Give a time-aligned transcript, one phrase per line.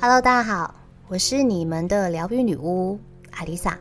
[0.00, 0.74] Hello，大家好，
[1.08, 2.98] 我是你们的疗愈女巫
[3.30, 3.78] 阿丽莎。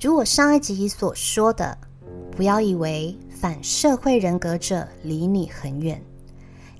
[0.00, 1.78] 如我上一集所说的，
[2.34, 6.02] 不要以为反社会人格者离你很远，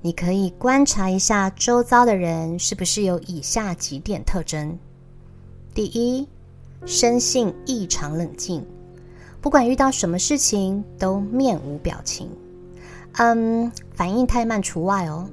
[0.01, 4.77] 你可以观察一下周遭的人是不是有以下几点特征：
[5.73, 6.27] 第一，
[6.85, 8.67] 生性异常冷静，
[9.41, 12.29] 不管遇到什么事情都面无表情，
[13.15, 15.29] 嗯，反应太慢除外哦。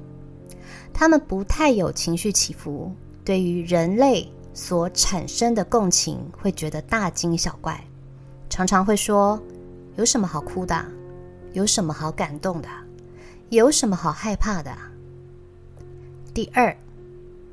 [0.92, 2.92] 他们不太有情绪起伏，
[3.24, 7.82] 对于人类所产生的共情会觉得大惊小怪，
[8.50, 9.40] 常常会说
[9.96, 10.84] ：“有什么好哭的？
[11.52, 12.68] 有什么好感动的？
[13.50, 14.70] 有什么好害怕的？”
[16.34, 16.76] 第二，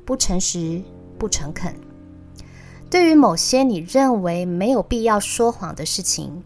[0.04, 0.82] 不诚实、
[1.16, 1.74] 不诚恳。
[2.90, 6.42] 对于某些你认为没有必要说谎的事情，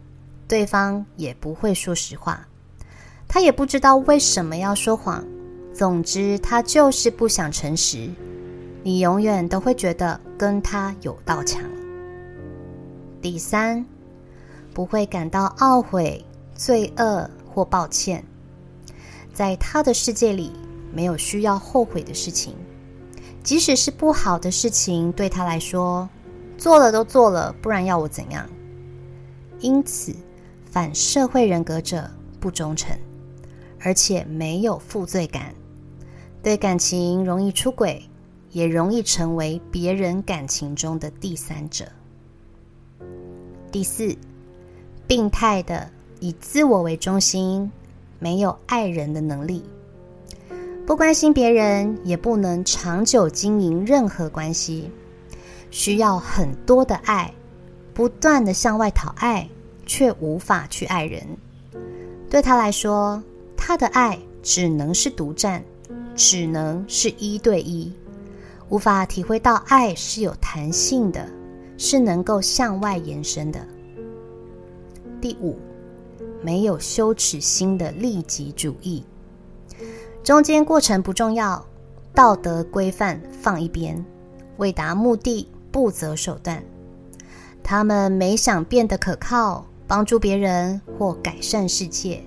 [0.47, 2.47] 对方也不会说实话，
[3.33, 5.23] 他也不知道为什么要说谎。
[5.73, 8.09] 总之，他就是不想诚实，
[8.83, 11.63] 你永远都会觉得跟他有道墙。
[13.21, 13.85] 第三，
[14.73, 18.21] 不会感到懊悔、罪恶或抱歉，
[19.33, 20.51] 在他的世界里
[20.93, 22.53] 没有需要后悔的事情，
[23.41, 26.09] 即使是不好的事情，对他来说，
[26.57, 28.45] 做了都做了，不然要我怎样？
[29.61, 30.13] 因此，
[30.69, 32.11] 反社会人格者
[32.41, 32.93] 不忠诚，
[33.83, 35.53] 而且没有负罪感。
[36.43, 38.01] 对感情容易出轨，
[38.51, 41.85] 也容易成为别人感情中的第三者。
[43.71, 44.15] 第四，
[45.07, 47.71] 病态的以自我为中心，
[48.19, 49.63] 没有爱人的能力，
[50.85, 54.89] 不关心别人，也不能长久经营任何关系，
[55.69, 57.33] 需要很多的爱，
[57.93, 59.47] 不断的向外讨爱，
[59.85, 61.25] 却无法去爱人。
[62.29, 63.21] 对他来说，
[63.63, 65.63] 他的爱只能是独占。
[66.13, 67.91] 只能是一对一，
[68.67, 71.25] 无法体会到爱是有弹性的，
[71.77, 73.65] 是能够向外延伸的。
[75.21, 75.57] 第五，
[76.43, 79.05] 没有羞耻心的利己主义，
[80.21, 81.65] 中间过程不重要，
[82.13, 84.05] 道德规范放一边，
[84.57, 86.61] 为达目的不择手段。
[87.63, 92.21] 他们没想变得可靠，帮助别人或改善世界，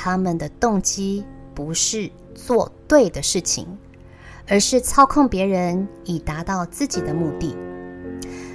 [0.00, 2.08] 他们的动机不是。
[2.38, 3.66] 做对的事情，
[4.46, 7.52] 而是操控别人以达到自己的目的。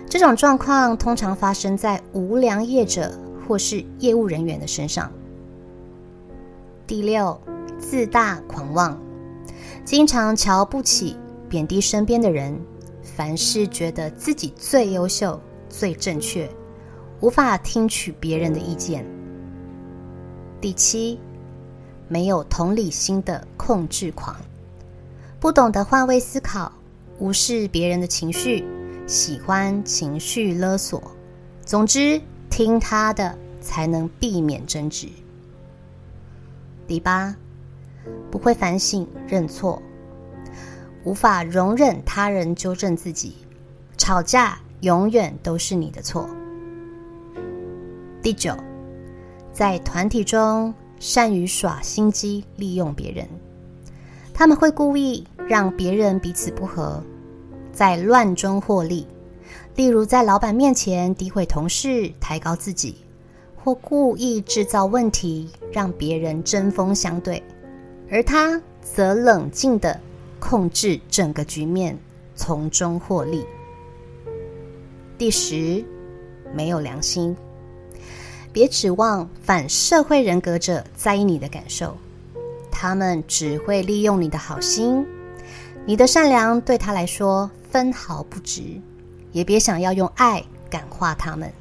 [0.07, 3.11] 这种状况通常发生在无良业者
[3.45, 5.11] 或是业务人员的身上。
[6.87, 7.37] 第六，
[7.77, 8.97] 自大狂妄，
[9.83, 11.17] 经常瞧不起、
[11.49, 12.57] 贬低身边的人，
[13.01, 15.37] 凡事觉得自己最优秀、
[15.67, 16.49] 最正确，
[17.19, 19.05] 无法听取别人的意见。
[20.61, 21.19] 第七。
[22.08, 24.36] 没有同理心的控制狂，
[25.40, 26.72] 不懂得换位思考，
[27.18, 28.64] 无视别人的情绪，
[29.08, 31.02] 喜欢情绪勒索。
[31.66, 35.08] 总之，听他的才能避免争执。
[36.86, 37.36] 第八，
[38.30, 39.81] 不会反省认错，
[41.03, 43.38] 无法容忍他人纠正自己，
[43.97, 46.30] 吵架永远都是你的错。
[48.22, 48.56] 第九，
[49.52, 50.74] 在团体中。
[51.03, 53.28] 善于耍心机，利用别人。
[54.34, 57.03] 他们会故意让别人彼此不和，
[57.74, 59.06] 在乱中获利。
[59.75, 62.96] 例如，在老板面前诋毁同事，抬高自己，
[63.53, 67.44] 或故意制造问题，让别人针锋相对，
[68.09, 70.00] 而他则冷静的
[70.40, 72.00] 控制整个局面，
[72.34, 73.44] 从中获利。
[75.18, 75.84] 第十，
[76.56, 77.35] 没有良心。
[78.53, 81.97] 别指望反社会人格者在意你的感受，
[82.72, 85.03] 他们只会利用你的好心，
[85.88, 88.62] 你的善良对他来说分毫不值，
[89.31, 91.52] 也别想要用爱感化他们。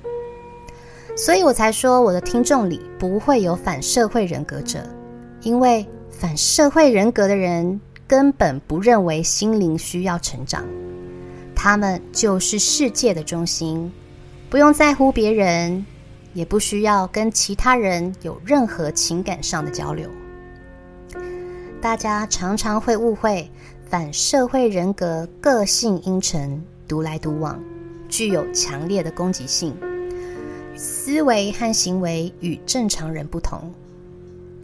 [1.17, 4.87] 所以我才说，我的听众里不会有反社会人格者，
[5.41, 10.63] 因为反社会人格的人根本不认为心灵需要成长，
[11.55, 13.91] 他们就是世界的中心，
[14.51, 15.87] 不用在乎别人。
[16.35, 20.09] 也不需要跟其他人有任何情感上的交流。
[21.81, 23.51] 大家常常会误会
[23.89, 27.61] 反社会人格，个性阴沉、独来独往，
[28.09, 29.75] 具有强烈的攻击性，
[30.77, 33.73] 思维和行为与正常人不同。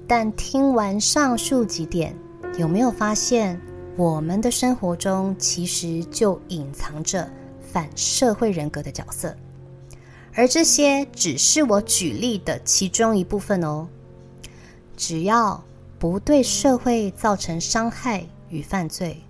[0.07, 2.15] 但听完上述几点，
[2.57, 3.61] 有没有发现
[3.97, 7.29] 我们的生活中其实就隐藏着
[7.61, 9.37] 反社会人格的角色？
[10.39, 13.89] 而这些只是我举例的其中一部分哦。
[14.97, 15.61] 只要
[15.99, 19.21] 不对社会造成伤害与犯罪。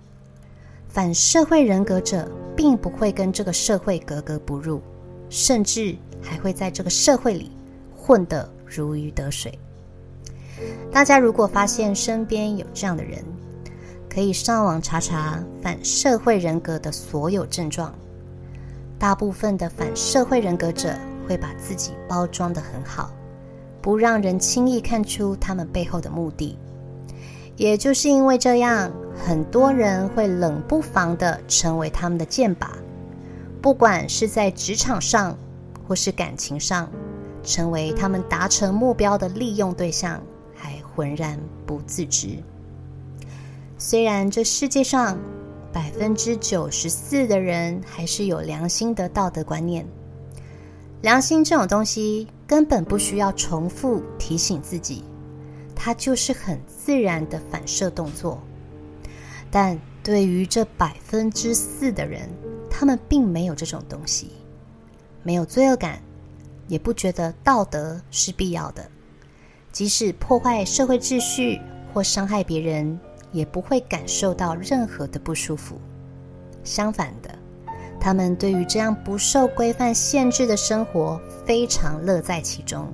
[0.87, 4.83] 反社会人格者并不会跟这个社会格格不入，
[5.31, 7.49] 甚至还会在这个社会里
[7.97, 9.57] 混得如鱼得水。
[10.91, 13.25] 大家如果发现身边有这样的人，
[14.07, 17.91] 可以上网查查反社会人格的所有症状。
[18.99, 20.93] 大部分的反社会人格者
[21.25, 23.09] 会把自己包装得很好，
[23.81, 26.57] 不让人轻易看出他们背后的目的。
[27.55, 32.67] 也就是因为这样，很多人会冷不防地成为他们的箭靶，
[33.61, 35.37] 不管是在职场上
[35.87, 36.89] 或是感情上，
[37.41, 40.21] 成为他们达成目标的利用对象，
[40.53, 42.37] 还浑然不自知。
[43.77, 45.17] 虽然这世界上，
[45.71, 49.85] 百分之九十四的人还是有良心的道德观念。
[51.01, 55.03] 良心这种东西根本不需要重复提醒自己，
[55.75, 58.41] 它就是很自然的反射动作。
[59.51, 62.29] 但对于这百分之四的人，
[62.69, 64.31] 他们并没有这种东西，
[65.23, 66.01] 没有罪恶感，
[66.67, 68.85] 也不觉得道德是必要的。
[69.71, 71.59] 即使破坏社会秩序
[71.93, 72.99] 或伤害别人。
[73.31, 75.79] 也不会感受到任何的不舒服。
[76.63, 77.29] 相反的，
[77.99, 82.87] 他们对于这样不受规范限制的生活非常乐在其中。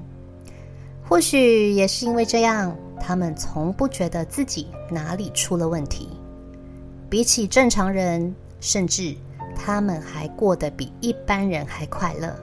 [1.04, 6.10] 或许也是因为这样，他们从不觉得自己哪里出了问题。
[7.10, 9.16] 比起正常人，甚至
[9.56, 12.36] 他们还过得比一般人还快乐。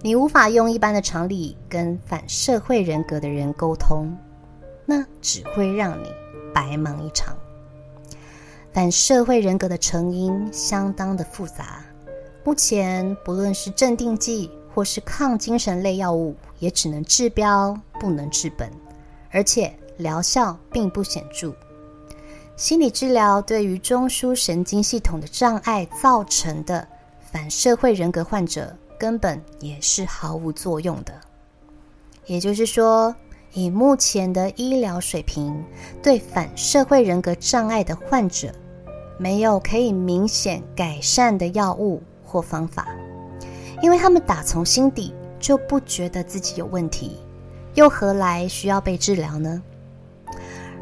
[0.00, 4.16] 你无法用一般的常理跟反社会人格的人沟通，
[4.84, 6.08] 那只会让你。
[6.54, 7.36] 白忙一场。
[8.72, 11.84] 反社会人格的成因相当的复杂，
[12.44, 18.70] 目前不论是镇定剂或是抗精神类药物，也只能治标不能治本，
[19.30, 21.52] 而且疗效并不显著。
[22.56, 26.86] 心理治疗对于中枢神经系统的障碍造成的
[27.32, 31.12] 反社会人格患者，根本也是毫无作用的。
[32.26, 33.14] 也就是说。
[33.54, 35.64] 以目前的医疗水平，
[36.02, 38.52] 对反社会人格障碍的患者，
[39.18, 42.86] 没有可以明显改善的药物或方法，
[43.82, 47.16] 因为他们打从心底就不觉得自己有问题，
[47.74, 49.62] 又何来需要被治疗呢？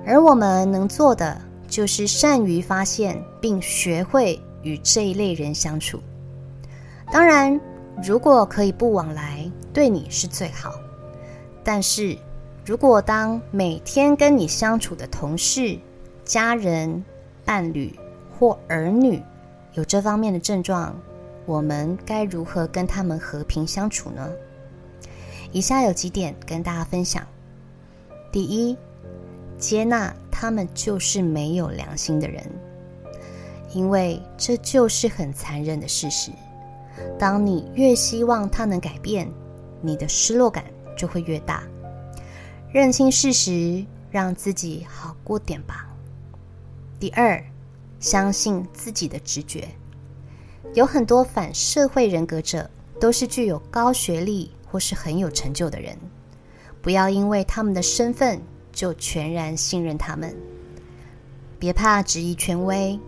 [0.05, 6.01] 而我们能做的，就是善于发现并学会与这一类人相处。
[7.13, 7.59] 当然，
[8.05, 10.73] 如果可以不往来，对你是最好，
[11.63, 12.19] 但是。
[12.67, 15.79] 如果当每天跟你相处的同事、
[16.25, 17.05] 家人、
[17.45, 17.97] 伴侣
[18.37, 19.23] 或儿女
[19.75, 20.93] 有这方面的症状，
[21.45, 24.29] 我们该如何跟他们和平相处呢？
[25.53, 27.25] 以下有几点跟大家分享：
[28.33, 28.77] 第一，
[29.57, 32.43] 接纳他们就是没有良心的人，
[33.75, 36.33] 因为这就是很残忍的事实。
[37.17, 39.31] 当你越希望他能改变，
[39.81, 40.65] 你的失落感
[40.97, 41.63] 就会越大。
[42.73, 45.89] 认清事实，让自己好过点吧。
[46.99, 47.43] 第二，
[48.01, 49.69] 相信自己的直觉。
[50.75, 52.69] 有很多反社会人格者
[53.01, 55.97] 都是具有高学历或是很有成就的人，
[56.83, 58.41] 不要因为他们的身份
[58.73, 60.37] 就全然信任他们。
[61.59, 62.99] 别怕质疑权威，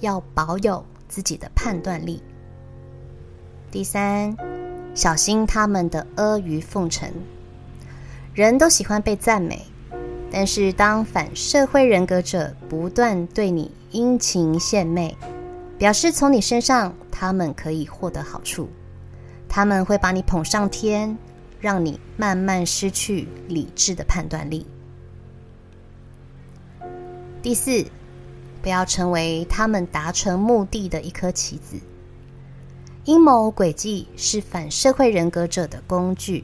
[0.00, 2.22] 要保有自己的判断力。
[3.70, 4.36] 第三，
[4.94, 7.10] 小心他们的阿谀奉承。
[8.34, 9.64] 人都喜欢被赞美，
[10.28, 15.16] 但是当反社会人格者不断对你殷勤献媚，
[15.78, 18.68] 表示从你身上他们可以获得好处，
[19.48, 21.16] 他们会把你捧上天，
[21.60, 24.66] 让你慢慢失去理智的判断力。
[27.40, 27.86] 第四，
[28.60, 31.76] 不要成为他们达成目的的一颗棋子。
[33.04, 36.42] 阴谋诡计是反社会人格者的工具。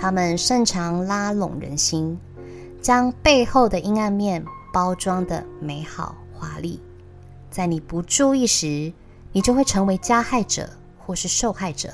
[0.00, 2.18] 他们擅长拉拢人心，
[2.80, 4.42] 将背后的阴暗面
[4.72, 6.80] 包装的美好华丽。
[7.50, 8.90] 在你不注意时，
[9.30, 11.90] 你就会成为加害者或是受害者，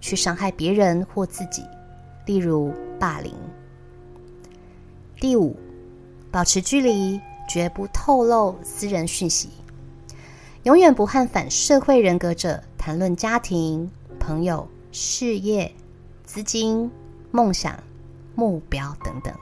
[0.00, 1.62] 去伤害别人或自己，
[2.26, 3.32] 例如霸凌。
[5.20, 5.54] 第五，
[6.32, 9.48] 保持距离，绝不透露私人讯息，
[10.64, 15.72] 永远不和反社会人格者谈论家庭、朋友、事业、
[16.24, 16.90] 资金。
[17.34, 17.76] 梦想、
[18.36, 19.34] 目标等等，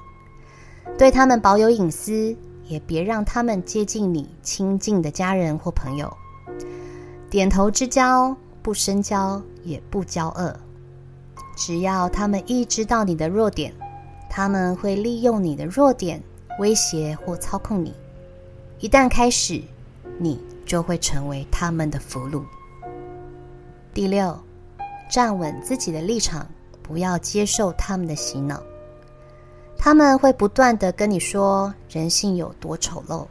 [0.96, 2.34] 对他们保有隐私，
[2.64, 6.10] 也别让他们接近你亲近的家人或朋友。
[7.28, 10.58] 点头之交，不深交，也不交恶。
[11.54, 13.70] 只要他们意识到你的弱点，
[14.30, 16.18] 他们会利用你的弱点
[16.60, 17.92] 威胁或操控你。
[18.80, 19.60] 一旦开始，
[20.18, 22.42] 你就会成为他们的俘虏。
[23.92, 24.34] 第六，
[25.10, 26.48] 站稳自己的立场，
[26.82, 28.62] 不要接受他们的洗脑。
[29.78, 33.26] 他们会不断的跟你说人性有多丑陋，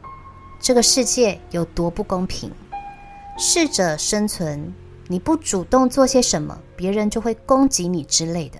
[0.60, 2.50] 这个世界有多不公平。
[3.38, 4.72] 适者生存，
[5.08, 8.58] 你不主动做些什么，别人就会攻击你之类的。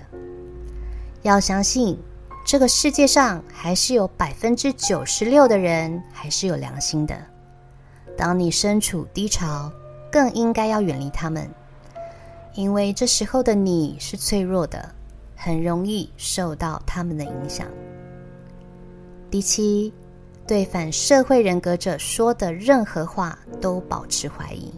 [1.20, 1.98] 要相信，
[2.46, 7.14] 这个世界上还是有百分之九十六的人还是有良心的。
[8.16, 9.70] 当你身处低潮，
[10.10, 11.48] 更应该要远离他们。
[12.54, 14.94] 因为这时候的你是脆弱的，
[15.34, 17.66] 很容易受到他们的影响。
[19.30, 19.92] 第七，
[20.46, 24.70] 对反社会人格者说的任何话都保持怀疑。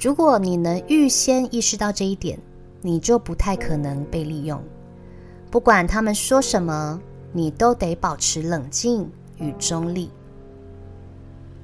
[0.00, 2.38] 如果你能预先意识到这一点，
[2.82, 4.60] 你就不太可能被利用。
[5.50, 7.00] 不管他们说什么，
[7.32, 10.10] 你都得保持冷静与中立。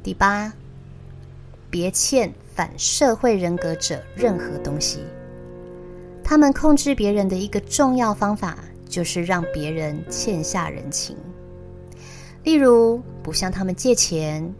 [0.02, 0.52] 第八，
[1.70, 2.32] 别欠。
[2.52, 4.98] 反社会人格者任何东西，
[6.22, 11.16] 他们控制别人的一个重要方法就是让别人欠下人情。
[12.44, 14.54] 例如，不向他们借钱，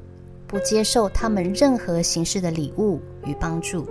[0.47, 3.87] 不接受他们任何形式的礼物与帮助。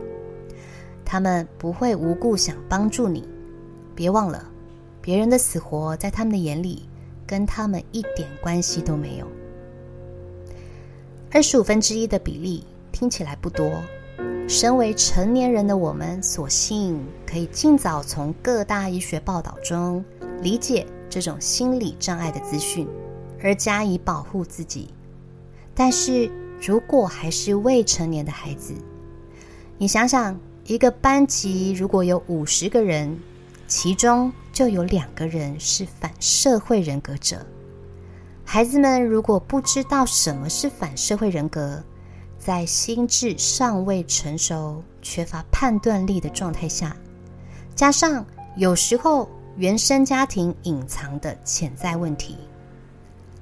[1.05, 3.29] 他们不会无故想帮助你。
[3.93, 4.49] 别忘了，
[5.01, 6.89] 别人的死活在他们的眼里
[7.27, 9.27] 跟他们一点关系都没有。
[11.31, 12.63] 二十五分之一的比例
[12.99, 13.81] 听起来不多。
[14.45, 20.03] 身为成年人的我们，所幸可以尽早从各大医学报道中
[20.41, 22.85] 理解这种心理障碍的资讯，
[23.41, 24.89] 而加以保护自己。
[25.73, 26.29] 但是
[26.61, 28.73] 如果还是未成年的孩子，
[29.77, 33.17] 你想想，一个班级如果有五十个人，
[33.65, 37.37] 其中就有两个人是反社会人格者。
[38.43, 41.81] 孩子们如果不知道什么是反社会人格，
[42.49, 46.97] 在心智尚未成熟、缺乏判断力的状态下，
[47.75, 48.25] 加上
[48.57, 52.37] 有时候原生家庭隐藏的潜在问题，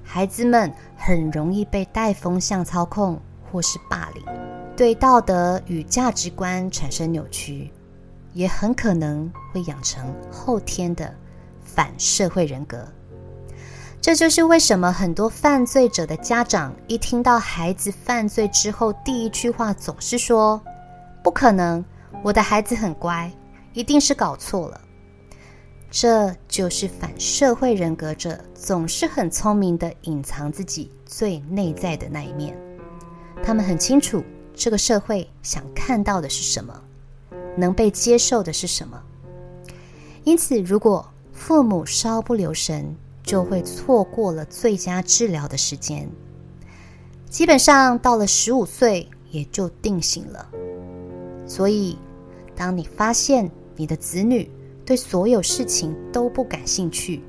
[0.03, 3.17] 孩子们很容易被带风向操控
[3.49, 4.25] 或是霸凌，
[4.75, 7.71] 对道德与价值观产生扭曲，
[8.33, 11.15] 也很可能会养成后天的
[11.63, 12.85] 反社会人格。
[14.01, 20.61] 这就是为什么很多犯罪者的家长一听到孩子犯罪之后，第一句话总是说
[21.21, 21.83] ：“不可能，
[22.23, 23.29] 我的孩子很乖，
[23.73, 24.79] 一定是搞错了。”
[25.91, 32.57] 这就是反社会人格者总是很聪明的隐藏自己最内在的那一面。
[33.43, 34.23] 他们很清楚
[34.53, 36.81] 这个社会想看到的是什么，
[37.57, 39.01] 能被接受的是什么。
[40.23, 42.95] 因此，如果父母稍不留神，
[43.27, 46.09] 就会错过了最佳治疗的时间，
[47.29, 50.47] 基本上到了十五岁也就定型了。
[51.45, 51.97] 所以，
[52.55, 54.49] 当你发现你的子女
[54.85, 57.21] 对所有事情都不感兴趣，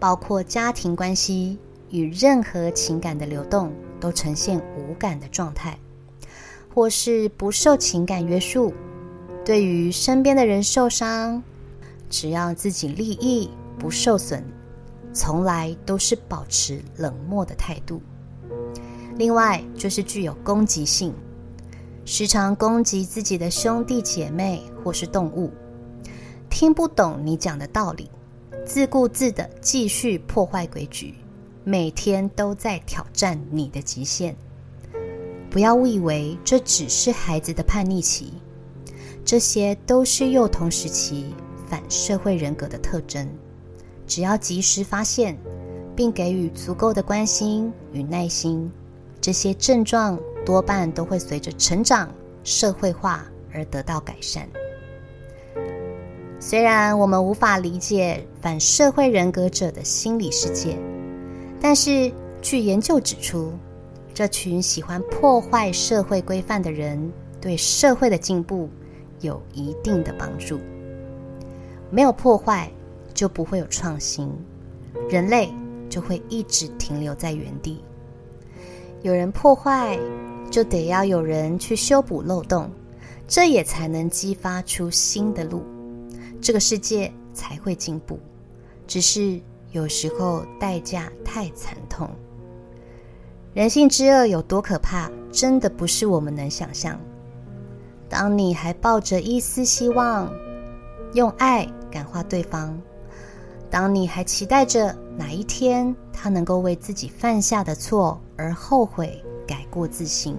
[0.00, 1.58] 包括家庭关系
[1.90, 5.78] 与任何情感的流动都呈现无感的状态，
[6.74, 8.72] 或是不受情感约束，
[9.44, 11.42] 对于身边的人受伤，
[12.08, 14.42] 只要自己利益不受损。
[15.16, 18.02] 从来都是保持冷漠的态度。
[19.16, 21.14] 另外，就是具有攻击性，
[22.04, 25.50] 时常攻击自己的兄弟姐妹或是动物，
[26.50, 28.10] 听不懂你讲的道理，
[28.66, 31.14] 自顾自的继续破坏规矩，
[31.64, 34.36] 每天都在挑战你的极限。
[35.50, 38.34] 不要误以为这只是孩子的叛逆期，
[39.24, 41.34] 这些都是幼童时期
[41.66, 43.26] 反社会人格的特征。
[44.06, 45.36] 只要及时发现，
[45.94, 48.70] 并给予足够的关心与耐心，
[49.20, 52.08] 这些症状多半都会随着成长、
[52.44, 54.48] 社会化而得到改善。
[56.38, 60.76] 虽然我们无法理解反社会人格者的心理世界，
[61.60, 63.52] 但是据研究指出，
[64.14, 67.10] 这群喜欢破坏社会规范的人
[67.40, 68.68] 对社会的进步
[69.20, 70.60] 有一定的帮助。
[71.90, 72.70] 没有破坏。
[73.16, 74.30] 就不会有创新，
[75.08, 75.50] 人类
[75.88, 77.82] 就会一直停留在原地。
[79.02, 79.98] 有人破坏，
[80.50, 82.70] 就得要有人去修补漏洞，
[83.26, 85.62] 这也才能激发出新的路，
[86.40, 88.20] 这个世界才会进步。
[88.86, 89.40] 只是
[89.72, 92.08] 有时候代价太惨痛，
[93.54, 97.00] 人性之恶有多可怕，真的不是我们能想象。
[98.08, 100.30] 当你还抱着一丝希望，
[101.14, 102.78] 用爱感化对方。
[103.70, 110.36] 当你还期待着哪一天他能够为自己犯下的错而后悔、改过自新，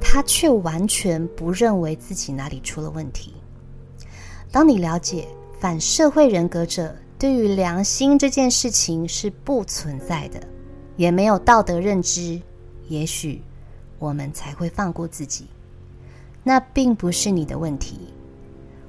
[0.00, 3.34] 他却完全不认为自己哪里出了问题。
[4.50, 5.28] 当你了解
[5.60, 10.40] 反社会人格者对于良心这件事情是不存在的，
[10.96, 12.40] 也没有道德认知，
[12.88, 13.42] 也许
[13.98, 15.46] 我们才会放过自己。
[16.42, 18.12] 那并不是你的问题，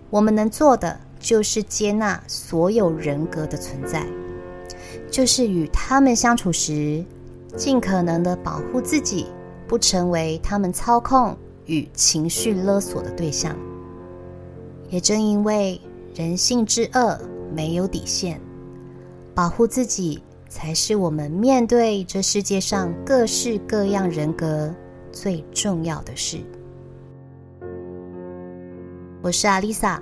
[0.10, 4.06] 我们能做的就是接纳所有人格的存在，
[5.10, 7.04] 就是与他们相处时，
[7.56, 9.28] 尽可能的保护自己，
[9.68, 13.56] 不成为他们操控与情绪勒索的对象。
[14.90, 15.80] 也正因为
[16.16, 17.20] 人性之恶
[17.54, 18.40] 没有底线，
[19.36, 24.74] 保护自己才是我们面对这世界上各式各样人格
[25.12, 26.38] 最重要的事。
[29.22, 30.02] 我是阿丽萨，